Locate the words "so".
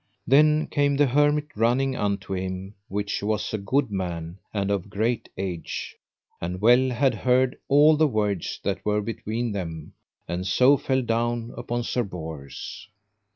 10.47-10.75